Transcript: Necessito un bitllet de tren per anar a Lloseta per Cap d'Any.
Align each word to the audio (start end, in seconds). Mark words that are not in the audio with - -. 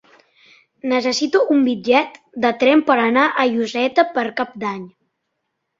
Necessito 0.93 1.41
un 1.57 1.61
bitllet 1.67 2.17
de 2.47 2.51
tren 2.65 2.83
per 2.91 2.99
anar 3.05 3.29
a 3.45 3.49
Lloseta 3.53 4.11
per 4.19 4.27
Cap 4.43 4.59
d'Any. 4.67 4.87